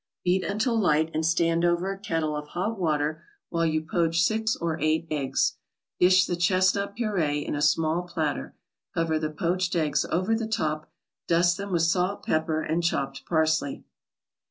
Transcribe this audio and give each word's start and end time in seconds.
Beat 0.23 0.43
until 0.43 0.79
light 0.79 1.11
and 1.13 1.23
stand 1.23 1.63
over 1.63 1.91
a 1.91 1.99
kettle 1.99 2.35
of 2.35 2.47
hot 2.47 2.79
water 2.79 3.23
while 3.49 3.67
you 3.67 3.83
poach 3.83 4.21
six 4.23 4.55
or 4.55 4.79
eight 4.79 5.05
eggs. 5.11 5.57
Dish 5.99 6.25
the 6.25 6.35
chestnut 6.35 6.95
puree 6.95 7.37
in 7.45 7.53
a 7.53 7.61
small 7.61 8.01
platter, 8.01 8.55
cover 8.95 9.19
the 9.19 9.29
poached 9.29 9.75
eggs 9.75 10.03
over 10.09 10.33
the 10.33 10.47
top, 10.47 10.89
dust 11.27 11.57
them 11.57 11.71
with 11.71 11.83
salt, 11.83 12.25
pepper 12.25 12.63
and 12.63 12.81
chopped 12.83 13.27
parsley. 13.27 13.83